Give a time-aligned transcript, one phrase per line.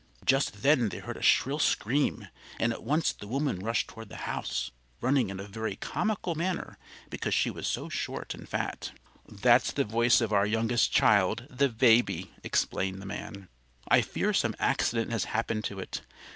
[0.25, 2.27] Just then they heard a shrill scream,
[2.59, 6.79] and at once the woman rushed toward the house, running in a very comical manner
[7.11, 8.93] because she was so short and fat.
[9.29, 13.47] "That's the voice of our youngest child, the baby," explained the man.
[13.89, 16.01] "I fear some accident has happened to it.